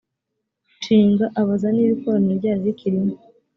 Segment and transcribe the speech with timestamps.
[0.77, 3.13] nshinga abaza niba ikoraniro ryari rikirimo